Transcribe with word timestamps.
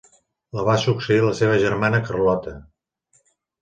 La 0.59 0.63
va 0.69 0.77
succeir 0.85 1.21
la 1.27 1.35
seva 1.43 1.61
germana 1.67 2.03
Carlota. 2.11 2.59